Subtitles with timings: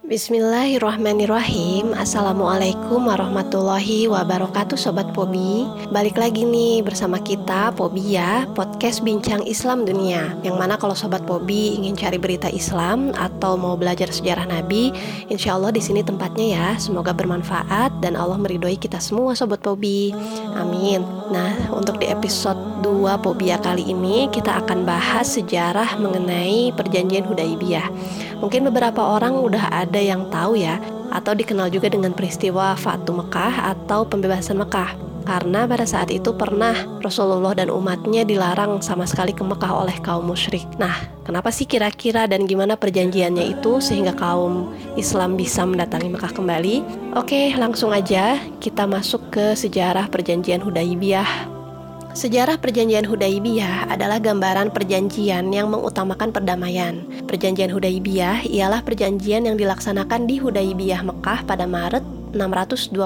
[0.00, 1.92] Bismillahirrahmanirrahim.
[1.92, 5.68] Assalamualaikum warahmatullahi wabarakatuh Sobat Pobi.
[5.92, 10.32] Balik lagi nih bersama kita Pobi ya Podcast Bincang Islam Dunia.
[10.40, 14.88] Yang mana kalau Sobat Pobi ingin cari berita Islam Atau mau belajar sejarah Nabi
[15.28, 16.68] Insya Allah di sini tempatnya ya.
[16.80, 20.16] Semoga bermanfaat dan Allah meridhoi kita semua Sobat Pobi.
[20.56, 21.04] Amin.
[21.28, 27.92] Nah untuk di episode 2 Pobia kali ini Kita akan bahas sejarah mengenai perjanjian Hudaibiyah
[28.40, 30.80] Mungkin beberapa orang udah ada yang tahu ya,
[31.12, 34.96] atau dikenal juga dengan peristiwa Fatu Mekah atau pembebasan Mekah.
[35.20, 36.74] Karena pada saat itu pernah
[37.04, 40.64] Rasulullah dan umatnya dilarang sama sekali ke Mekah oleh kaum musyrik.
[40.80, 46.76] Nah, kenapa sih kira-kira dan gimana perjanjiannya itu sehingga kaum Islam bisa mendatangi Mekah kembali?
[47.14, 51.59] Oke, langsung aja kita masuk ke sejarah perjanjian Hudaibiyah
[52.10, 57.06] Sejarah perjanjian Hudaibiyah adalah gambaran perjanjian yang mengutamakan perdamaian.
[57.30, 62.02] Perjanjian Hudaibiyah ialah perjanjian yang dilaksanakan di Hudaibiyah Mekah pada Maret
[62.34, 62.98] 628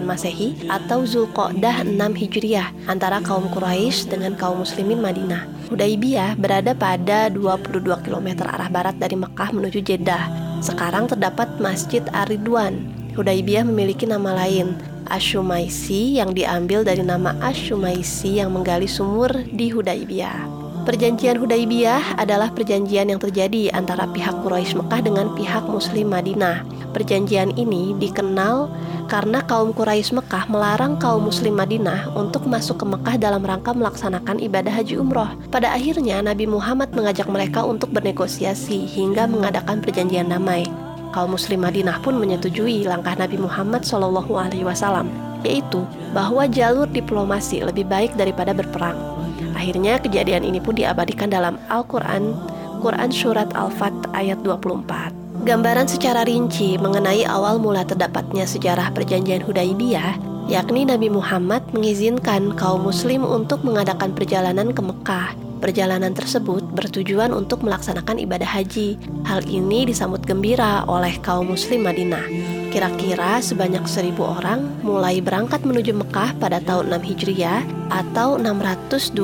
[0.00, 5.68] Masehi atau Zulqa'dah 6 Hijriah antara kaum Quraisy dengan kaum muslimin Madinah.
[5.68, 10.24] Hudaibiyah berada pada 22 km arah barat dari Mekah menuju Jeddah.
[10.64, 12.96] Sekarang terdapat Masjid Ar-Ridwan.
[13.12, 14.78] Hudaibiyah memiliki nama lain,
[15.08, 20.58] Ashumaisi yang diambil dari nama Ashumaisi yang menggali sumur di Hudaibiyah.
[20.88, 26.64] Perjanjian Hudaibiyah adalah perjanjian yang terjadi antara pihak Quraisy Mekah dengan pihak Muslim Madinah.
[26.96, 28.72] Perjanjian ini dikenal
[29.04, 34.40] karena kaum Quraisy Mekah melarang kaum Muslim Madinah untuk masuk ke Mekah dalam rangka melaksanakan
[34.40, 35.28] ibadah haji umroh.
[35.52, 42.00] Pada akhirnya Nabi Muhammad mengajak mereka untuk bernegosiasi hingga mengadakan perjanjian damai kaum muslim Madinah
[42.04, 45.08] pun menyetujui langkah Nabi Muhammad Shallallahu Alaihi Wasallam,
[45.42, 48.96] yaitu bahwa jalur diplomasi lebih baik daripada berperang.
[49.54, 52.36] Akhirnya kejadian ini pun diabadikan dalam Al-Quran,
[52.78, 55.46] Quran Surat Al-Fat ayat 24.
[55.46, 60.18] Gambaran secara rinci mengenai awal mula terdapatnya sejarah perjanjian Hudaibiyah,
[60.50, 67.66] yakni Nabi Muhammad mengizinkan kaum muslim untuk mengadakan perjalanan ke Mekah Perjalanan tersebut bertujuan untuk
[67.66, 68.94] melaksanakan ibadah haji.
[69.26, 72.22] Hal ini disambut gembira oleh kaum muslim Madinah.
[72.70, 79.18] Kira-kira sebanyak seribu orang mulai berangkat menuju Mekah pada tahun 6 Hijriah atau 628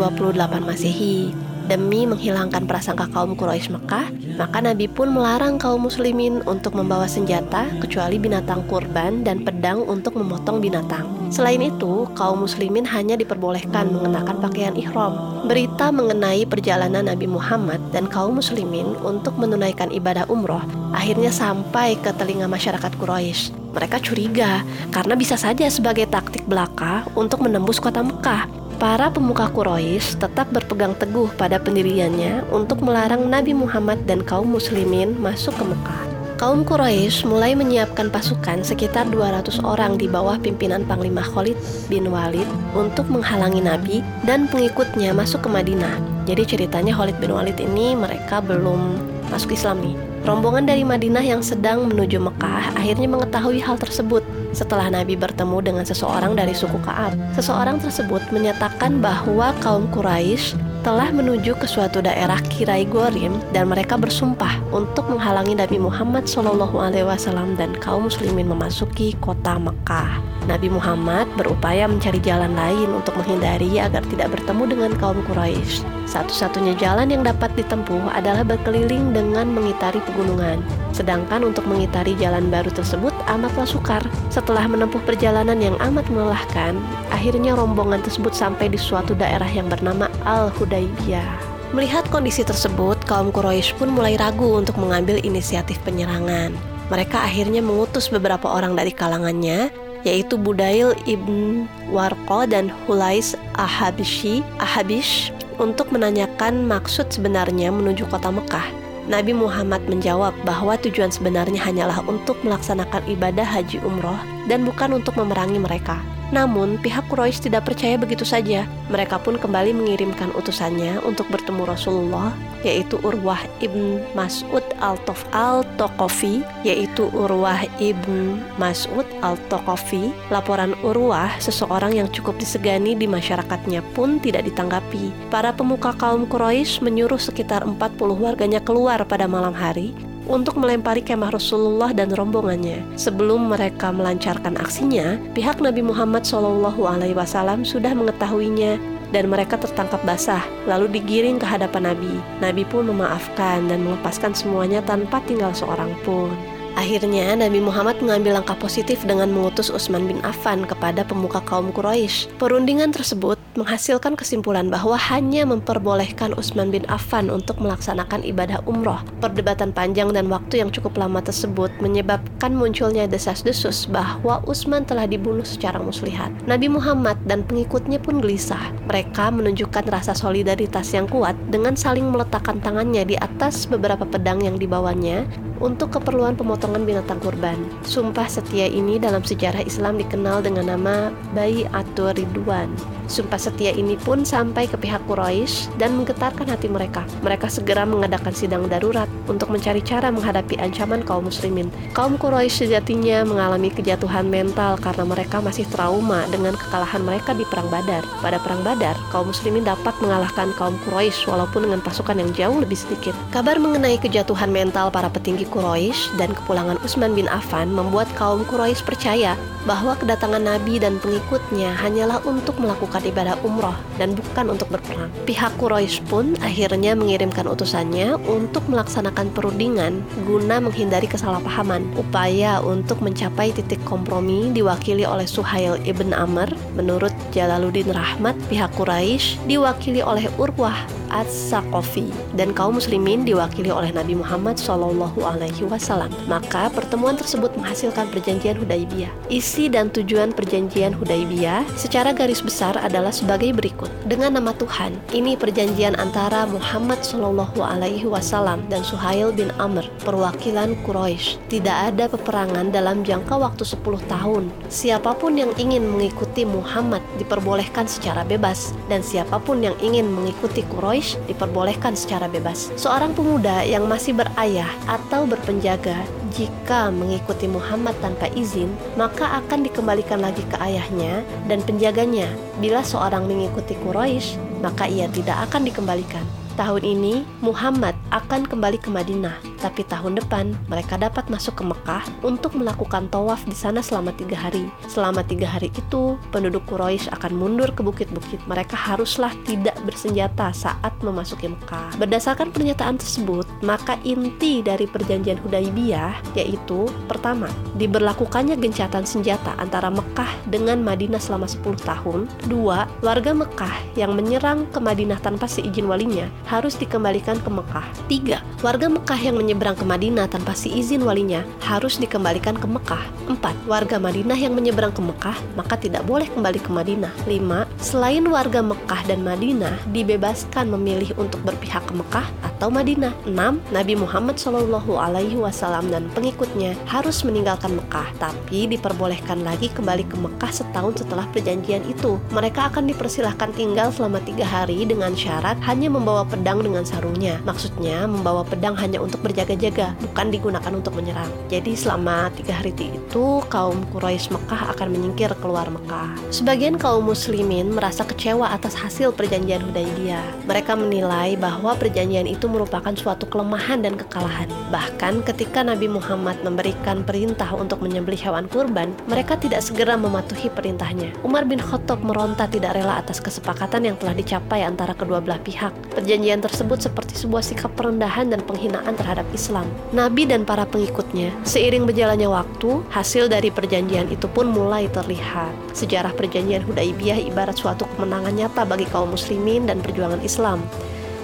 [0.58, 1.30] Masehi.
[1.64, 7.70] Demi menghilangkan prasangka kaum Quraisy Mekah, maka Nabi pun melarang kaum muslimin untuk membawa senjata
[7.80, 11.13] kecuali binatang kurban dan pedang untuk memotong binatang.
[11.32, 15.44] Selain itu, kaum muslimin hanya diperbolehkan mengenakan pakaian ihram.
[15.44, 20.64] Berita mengenai perjalanan Nabi Muhammad dan kaum muslimin untuk menunaikan ibadah umroh
[20.94, 23.52] akhirnya sampai ke telinga masyarakat Quraisy.
[23.74, 24.62] Mereka curiga
[24.94, 28.46] karena bisa saja sebagai taktik belaka untuk menembus kota Mekah
[28.78, 35.18] para pemuka Quraisy tetap berpegang teguh pada pendiriannya untuk melarang Nabi Muhammad dan kaum muslimin
[35.18, 36.13] masuk ke Mekah.
[36.34, 41.54] Kaum Quraisy mulai menyiapkan pasukan sekitar 200 orang di bawah pimpinan Panglima Khalid
[41.86, 45.94] bin Walid untuk menghalangi Nabi dan pengikutnya masuk ke Madinah.
[46.26, 48.98] Jadi ceritanya Khalid bin Walid ini mereka belum
[49.30, 49.94] masuk Islam nih.
[50.26, 55.86] Rombongan dari Madinah yang sedang menuju Mekah akhirnya mengetahui hal tersebut setelah Nabi bertemu dengan
[55.86, 57.14] seseorang dari suku Kaab.
[57.38, 63.96] Seseorang tersebut menyatakan bahwa kaum Quraisy telah menuju ke suatu daerah Kirai Gorim dan mereka
[63.96, 70.20] bersumpah untuk menghalangi Nabi Muhammad SAW dan kaum muslimin memasuki kota Mekah.
[70.44, 75.88] Nabi Muhammad berupaya mencari jalan lain untuk menghindari agar tidak bertemu dengan kaum Quraisy.
[76.04, 80.60] Satu-satunya jalan yang dapat ditempuh adalah berkeliling dengan mengitari pegunungan.
[80.92, 84.04] Sedangkan untuk mengitari jalan baru tersebut amatlah sukar.
[84.28, 86.76] Setelah menempuh perjalanan yang amat melelahkan,
[87.24, 91.56] akhirnya rombongan tersebut sampai di suatu daerah yang bernama Al-Hudaybiyah.
[91.72, 96.52] Melihat kondisi tersebut, kaum Quraisy pun mulai ragu untuk mengambil inisiatif penyerangan.
[96.92, 99.72] Mereka akhirnya mengutus beberapa orang dari kalangannya
[100.04, 108.68] yaitu Budail ibn Warqa dan Hulais Ahabishi Ahabish untuk menanyakan maksud sebenarnya menuju kota Mekah.
[109.08, 114.20] Nabi Muhammad menjawab bahwa tujuan sebenarnya hanyalah untuk melaksanakan ibadah haji umroh
[114.50, 116.00] dan bukan untuk memerangi mereka.
[116.34, 118.66] Namun, pihak Quraisy tidak percaya begitu saja.
[118.90, 122.34] Mereka pun kembali mengirimkan utusannya untuk bertemu Rasulullah,
[122.66, 130.10] yaitu Urwah ibn Mas'ud al-Tokofi, yaitu Urwah ibn Mas'ud al-Tokofi.
[130.34, 135.14] Laporan Urwah, seseorang yang cukup disegani di masyarakatnya pun tidak ditanggapi.
[135.28, 137.78] Para pemuka kaum Quraisy menyuruh sekitar 40
[138.16, 142.84] warganya keluar pada malam hari untuk melempari kemah Rasulullah dan rombongannya.
[142.96, 148.80] Sebelum mereka melancarkan aksinya, pihak Nabi Muhammad SAW sudah mengetahuinya
[149.14, 152.14] dan mereka tertangkap basah, lalu digiring ke hadapan Nabi.
[152.42, 156.32] Nabi pun memaafkan dan melepaskan semuanya tanpa tinggal seorang pun.
[156.74, 162.34] Akhirnya Nabi Muhammad mengambil langkah positif dengan mengutus Utsman bin Affan kepada pemuka kaum Quraisy.
[162.34, 168.98] Perundingan tersebut menghasilkan kesimpulan bahwa hanya memperbolehkan Utsman bin Affan untuk melaksanakan ibadah umroh.
[169.22, 175.46] Perdebatan panjang dan waktu yang cukup lama tersebut menyebabkan munculnya desas-desus bahwa Utsman telah dibunuh
[175.46, 176.30] secara muslihat.
[176.44, 178.74] Nabi Muhammad dan pengikutnya pun gelisah.
[178.90, 184.58] Mereka menunjukkan rasa solidaritas yang kuat dengan saling meletakkan tangannya di atas beberapa pedang yang
[184.58, 185.24] dibawanya
[185.62, 187.56] untuk keperluan pemotongan binatang kurban.
[187.86, 192.68] Sumpah setia ini dalam sejarah Islam dikenal dengan nama Bayi Atur Ridwan.
[193.04, 197.04] Sumpah setia ini pun sampai ke pihak Quraisy dan menggetarkan hati mereka.
[197.20, 201.68] Mereka segera mengadakan sidang darurat untuk mencari cara menghadapi ancaman kaum muslimin.
[201.92, 207.68] Kaum Quraisy sejatinya mengalami kejatuhan mental karena mereka masih trauma dengan kekalahan mereka di perang
[207.68, 208.02] Badar.
[208.24, 212.76] Pada perang Badar, kaum muslimin dapat mengalahkan kaum Quraisy walaupun dengan pasukan yang jauh lebih
[212.76, 213.12] sedikit.
[213.32, 218.80] Kabar mengenai kejatuhan mental para petinggi Quraisy dan kepulangan Utsman bin Affan membuat kaum Quraisy
[218.86, 225.10] percaya bahwa kedatangan Nabi dan pengikutnya hanyalah untuk melakukan ibadah umroh dan bukan untuk berperang.
[225.26, 231.82] Pihak Quraisy pun akhirnya mengirimkan utusannya untuk melaksanakan perundingan guna menghindari kesalahpahaman.
[231.98, 236.46] Upaya untuk mencapai titik kompromi diwakili oleh Suhail ibn Amr.
[236.78, 244.18] Menurut Jalaluddin Rahmat, pihak Quraisy diwakili oleh Urwah As-Saqafi dan kaum muslimin diwakili oleh Nabi
[244.18, 246.10] Muhammad Shallallahu alaihi wasallam.
[246.26, 249.14] Maka pertemuan tersebut menghasilkan perjanjian Hudaibiyah.
[249.30, 253.86] Isi dan tujuan perjanjian Hudaibiyah secara garis besar adalah sebagai berikut.
[254.10, 260.74] Dengan nama Tuhan, ini perjanjian antara Muhammad Shallallahu alaihi wasallam dan Suhail bin Amr, perwakilan
[260.82, 261.38] Quraisy.
[261.46, 264.50] Tidak ada peperangan dalam jangka waktu 10 tahun.
[264.66, 270.66] Siapa pun yang ingin mengikuti Muhammad diperbolehkan secara bebas dan siapa pun yang ingin mengikuti
[270.74, 272.72] Quraisy Quraisy diperbolehkan secara bebas.
[272.80, 276.00] Seorang pemuda yang masih berayah atau berpenjaga
[276.32, 282.32] jika mengikuti Muhammad tanpa izin, maka akan dikembalikan lagi ke ayahnya dan penjaganya.
[282.56, 286.24] Bila seorang mengikuti Quraisy, maka ia tidak akan dikembalikan.
[286.54, 292.06] Tahun ini Muhammad akan kembali ke Madinah, tapi tahun depan mereka dapat masuk ke Mekah
[292.22, 294.70] untuk melakukan tawaf di sana selama tiga hari.
[294.86, 298.38] Selama tiga hari itu, penduduk Quraisy akan mundur ke bukit-bukit.
[298.46, 301.98] Mereka haruslah tidak bersenjata saat memasuki Mekah.
[301.98, 310.30] Berdasarkan pernyataan tersebut, maka inti dari perjanjian Hudaibiyah yaitu pertama, diberlakukannya gencatan senjata antara Mekah
[310.46, 312.30] dengan Madinah selama 10 tahun.
[312.46, 317.86] Dua, warga Mekah yang menyerang ke Madinah tanpa seizin walinya harus dikembalikan ke Mekah.
[318.08, 318.64] 3.
[318.64, 323.04] Warga Mekah yang menyeberang ke Madinah tanpa si izin walinya harus dikembalikan ke Mekah.
[323.28, 323.68] 4.
[323.68, 327.12] Warga Madinah yang menyeberang ke Mekah maka tidak boleh kembali ke Madinah.
[327.28, 327.68] 5.
[327.80, 333.12] Selain warga Mekah dan Madinah dibebaskan memilih untuk berpihak ke Mekah atau Madinah.
[333.28, 333.60] 6.
[333.72, 340.16] Nabi Muhammad Shallallahu alaihi wasallam dan pengikutnya harus meninggalkan Mekah, tapi diperbolehkan lagi kembali ke
[340.16, 342.16] Mekah setahun setelah perjanjian itu.
[342.32, 347.38] Mereka akan dipersilahkan tinggal selama tiga hari dengan syarat hanya membawa pedang dengan sarungnya.
[347.46, 351.30] Maksudnya membawa pedang hanya untuk berjaga-jaga, bukan digunakan untuk menyerang.
[351.46, 356.18] Jadi selama tiga hari itu kaum Quraisy Mekah akan menyingkir keluar Mekah.
[356.34, 360.50] Sebagian kaum muslimin merasa kecewa atas hasil perjanjian Hudaybiyah.
[360.50, 364.50] Mereka menilai bahwa perjanjian itu merupakan suatu kelemahan dan kekalahan.
[364.74, 371.14] Bahkan ketika Nabi Muhammad memberikan perintah untuk menyembelih hewan kurban, mereka tidak segera mematuhi perintahnya.
[371.22, 375.70] Umar bin Khattab meronta tidak rela atas kesepakatan yang telah dicapai antara kedua belah pihak.
[375.94, 379.68] Perjanjian tersebut seperti sebuah sikap perendahan dan penghinaan terhadap Islam.
[379.92, 385.52] Nabi dan para pengikutnya, seiring berjalannya waktu, hasil dari perjanjian itu pun mulai terlihat.
[385.76, 390.64] Sejarah perjanjian Hudaibiyah ibarat suatu kemenangan nyata bagi kaum muslimin dan perjuangan Islam.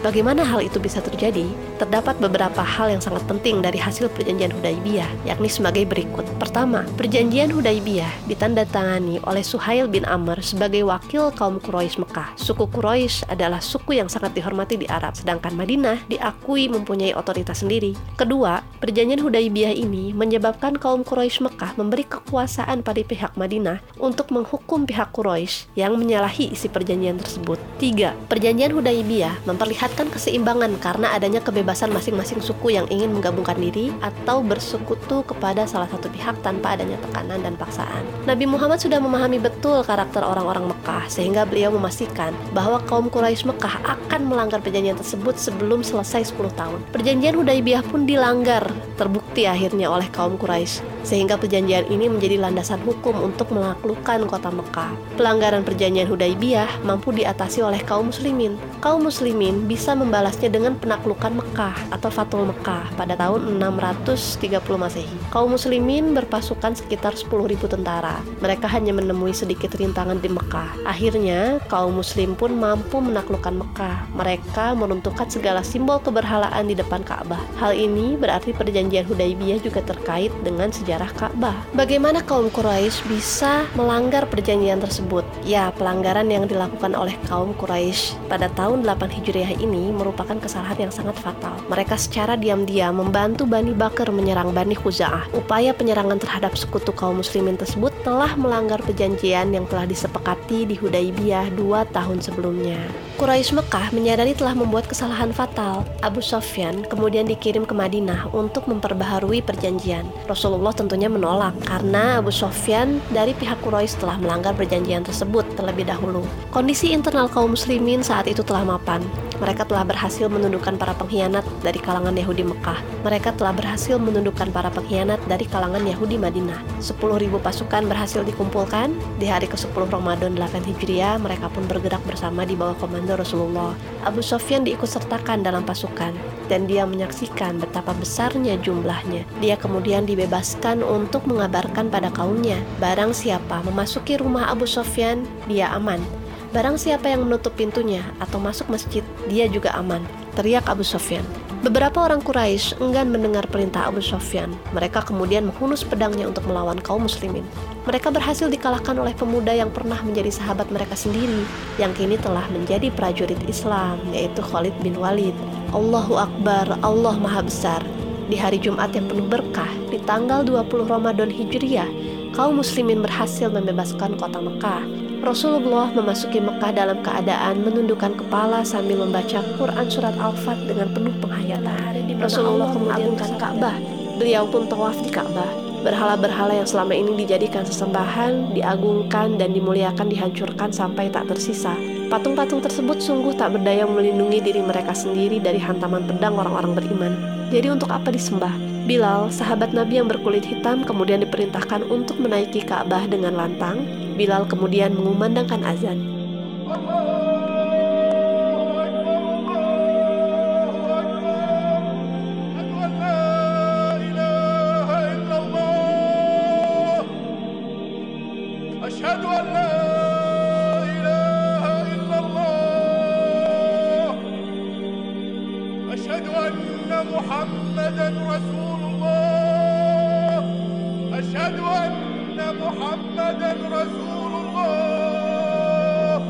[0.01, 1.45] Bagaimana hal itu bisa terjadi?
[1.77, 6.25] Terdapat beberapa hal yang sangat penting dari hasil perjanjian Hudaibiyah, yakni sebagai berikut.
[6.41, 12.33] Pertama, perjanjian Hudaibiyah ditandatangani oleh Suhail bin Amr sebagai wakil kaum Quraisy Mekah.
[12.41, 17.93] Suku Quraisy adalah suku yang sangat dihormati di Arab, sedangkan Madinah diakui mempunyai otoritas sendiri.
[18.17, 24.89] Kedua, perjanjian Hudaibiyah ini menyebabkan kaum Quraisy Mekah memberi kekuasaan pada pihak Madinah untuk menghukum
[24.89, 27.61] pihak Quraisy yang menyalahi isi perjanjian tersebut.
[27.77, 33.91] Tiga, perjanjian Hudaibiyah memperlihatkan meningkatkan keseimbangan karena adanya kebebasan masing-masing suku yang ingin menggabungkan diri
[33.99, 38.07] atau bersekutu kepada salah satu pihak tanpa adanya tekanan dan paksaan.
[38.23, 43.83] Nabi Muhammad sudah memahami betul karakter orang-orang Mekah sehingga beliau memastikan bahwa kaum Quraisy Mekah
[43.83, 46.79] akan melanggar perjanjian tersebut sebelum selesai 10 tahun.
[46.95, 51.00] Perjanjian Hudaibiyah pun dilanggar, terbukti akhirnya oleh kaum Quraisy.
[51.03, 54.93] Sehingga perjanjian ini menjadi landasan hukum untuk menaklukkan kota Mekah.
[55.17, 58.55] Pelanggaran perjanjian Hudaibiyah mampu diatasi oleh kaum muslimin.
[58.79, 65.17] Kaum muslimin bisa membalasnya dengan penaklukan Mekah atau Fatul Mekah pada tahun 630 Masehi.
[65.35, 68.21] Kaum muslimin berpasukan sekitar 10.000 tentara.
[68.41, 70.87] Mereka hanya menemui sedikit rintangan di Mekah.
[70.87, 74.09] Akhirnya, kaum muslim pun mampu menaklukkan Mekah.
[74.17, 77.41] Mereka meruntuhkan segala simbol keberhalaan di depan Ka'bah.
[77.61, 81.55] Hal ini berarti perjanjian Hudaibiyah juga terkait dengan sejarah Ka'bah.
[81.71, 85.23] Bagaimana kaum Quraisy bisa melanggar perjanjian tersebut?
[85.47, 90.93] Ya, pelanggaran yang dilakukan oleh kaum Quraisy pada tahun 8 Hijriah ini merupakan kesalahan yang
[90.93, 91.55] sangat fatal.
[91.71, 95.31] Mereka secara diam-diam membantu Bani Bakar menyerang Bani Khuza'ah.
[95.31, 101.55] Upaya penyerangan terhadap sekutu kaum muslimin tersebut telah melanggar perjanjian yang telah disepakati di Hudaibiyah
[101.55, 102.83] dua tahun sebelumnya.
[103.21, 105.85] Quraisy Mekah menyadari telah membuat kesalahan fatal.
[106.01, 110.09] Abu Sofyan kemudian dikirim ke Madinah untuk memperbaharui perjanjian.
[110.25, 116.25] Rasulullah tentunya menolak karena Abu Sofyan dari pihak Quraisy telah melanggar perjanjian tersebut terlebih dahulu.
[116.49, 119.05] Kondisi internal kaum muslimin saat itu telah mapan.
[119.41, 122.77] Mereka telah berhasil menundukkan para pengkhianat dari kalangan Yahudi Mekah.
[123.01, 126.61] Mereka telah berhasil menundukkan para pengkhianat dari kalangan Yahudi Madinah.
[126.85, 127.01] 10.000
[127.41, 128.93] pasukan berhasil dikumpulkan.
[129.17, 133.73] Di hari ke-10 Ramadan 8 Hijriah, mereka pun bergerak bersama di bawah komando Rasulullah.
[134.05, 136.13] Abu Sofyan diikutsertakan dalam pasukan
[136.53, 139.25] dan dia menyaksikan betapa besarnya jumlahnya.
[139.41, 146.05] Dia kemudian dibebaskan untuk mengabarkan pada kaumnya, barang siapa memasuki rumah Abu Sofyan, dia aman
[146.51, 150.03] Barang siapa yang menutup pintunya atau masuk masjid, dia juga aman.
[150.35, 151.23] Teriak Abu Sofyan.
[151.61, 154.51] Beberapa orang Quraisy enggan mendengar perintah Abu Sofyan.
[154.75, 157.47] Mereka kemudian menghunus pedangnya untuk melawan kaum muslimin.
[157.85, 161.45] Mereka berhasil dikalahkan oleh pemuda yang pernah menjadi sahabat mereka sendiri,
[161.77, 165.37] yang kini telah menjadi prajurit Islam, yaitu Khalid bin Walid.
[165.71, 167.85] Allahu Akbar, Allah Maha Besar.
[168.33, 171.93] Di hari Jumat yang penuh berkah, di tanggal 20 Ramadan Hijriah,
[172.33, 179.45] kaum muslimin berhasil membebaskan kota Mekah Rasulullah memasuki Mekah dalam keadaan menundukkan kepala sambil membaca
[179.61, 182.17] Quran surat Al-Fat dengan penuh penghayatan.
[182.17, 183.77] Rasulullah mengagungkan Ka'bah.
[184.17, 185.49] Beliau pun tawaf di Ka'bah.
[185.85, 191.73] Berhala-berhala yang selama ini dijadikan sesembahan, diagungkan dan dimuliakan dihancurkan sampai tak tersisa.
[192.09, 197.13] Patung-patung tersebut sungguh tak berdaya melindungi diri mereka sendiri dari hantaman pedang orang-orang beriman.
[197.53, 198.70] Jadi untuk apa disembah?
[198.91, 203.87] Bilal, sahabat Nabi yang berkulit hitam, kemudian diperintahkan untuk menaiki Ka'bah dengan lantang.
[204.19, 206.21] Bilal kemudian mengumandangkan azan.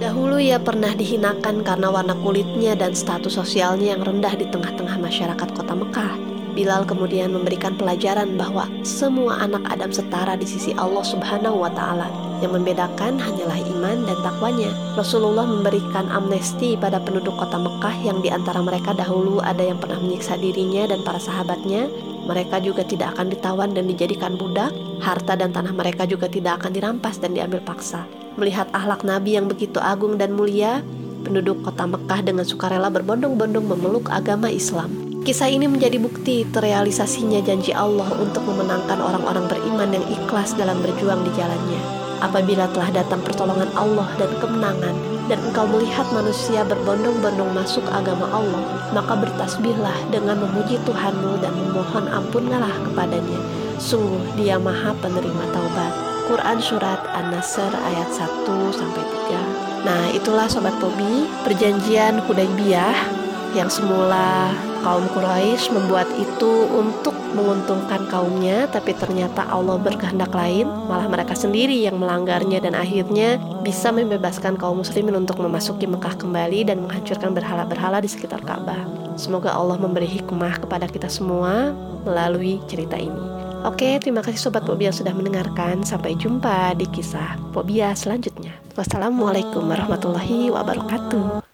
[0.00, 5.48] Dahulu ia pernah dihinakan karena warna kulitnya dan status sosialnya yang rendah di tengah-tengah masyarakat
[5.52, 6.29] kota Mekah.
[6.50, 12.10] Bilal kemudian memberikan pelajaran bahwa semua anak Adam setara di sisi Allah Subhanahu wa taala.
[12.42, 14.70] Yang membedakan hanyalah iman dan takwanya.
[14.96, 20.00] Rasulullah memberikan amnesti pada penduduk kota Mekah yang di antara mereka dahulu ada yang pernah
[20.00, 21.86] menyiksa dirinya dan para sahabatnya.
[22.26, 24.72] Mereka juga tidak akan ditawan dan dijadikan budak.
[25.04, 28.08] Harta dan tanah mereka juga tidak akan dirampas dan diambil paksa.
[28.40, 30.80] Melihat ahlak Nabi yang begitu agung dan mulia,
[31.24, 35.09] penduduk kota Mekah dengan sukarela berbondong-bondong memeluk agama Islam.
[35.20, 41.20] Kisah ini menjadi bukti terrealisasinya janji Allah untuk memenangkan orang-orang beriman yang ikhlas dalam berjuang
[41.28, 41.80] di jalannya.
[42.24, 44.96] Apabila telah datang pertolongan Allah dan kemenangan,
[45.28, 48.64] dan engkau melihat manusia berbondong-bondong masuk agama Allah,
[48.96, 53.40] maka bertasbihlah dengan memuji Tuhanmu dan memohon ampunlah kepadanya.
[53.76, 55.92] Sungguh dia maha penerima taubat.
[56.32, 59.84] Quran Surat An-Nasr ayat 1 sampai 3.
[59.84, 63.19] Nah, itulah sobat Pobi, perjanjian Hudaybiyah
[63.56, 71.06] yang semula kaum Quraisy membuat itu untuk menguntungkan kaumnya, tapi ternyata Allah berkehendak lain, malah
[71.06, 76.82] mereka sendiri yang melanggarnya dan akhirnya bisa membebaskan kaum muslimin untuk memasuki Mekah kembali dan
[76.82, 78.88] menghancurkan berhala-berhala di sekitar Ka'bah.
[79.14, 83.40] Semoga Allah memberi hikmah kepada kita semua melalui cerita ini.
[83.60, 85.84] Oke, terima kasih Sobat Pobia sudah mendengarkan.
[85.84, 88.56] Sampai jumpa di kisah Pobia selanjutnya.
[88.72, 91.44] Wassalamualaikum warahmatullahi wabarakatuh.